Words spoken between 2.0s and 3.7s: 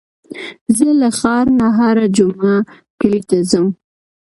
جمعه کلي ته ځم.